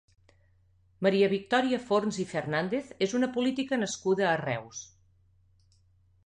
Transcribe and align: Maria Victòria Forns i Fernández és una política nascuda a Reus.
Maria 1.07 1.27
Victòria 1.33 1.79
Forns 1.89 2.17
i 2.23 2.25
Fernández 2.31 2.89
és 3.07 3.13
una 3.21 3.29
política 3.37 3.79
nascuda 3.83 4.27
a 4.31 4.33
Reus. 4.43 4.83